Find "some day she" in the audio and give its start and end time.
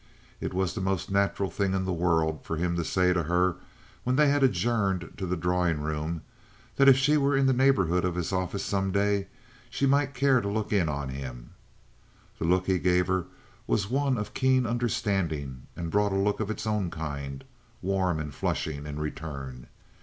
8.65-9.85